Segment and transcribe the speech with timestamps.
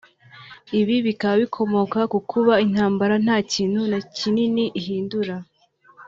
[0.79, 3.79] Ibi bikaba bikomoka ku kuba intambara nta kintu
[4.17, 5.35] kinini ihindura